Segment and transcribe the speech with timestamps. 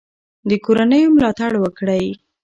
[0.49, 2.05] د کورنیو ملاتړ وکړئ.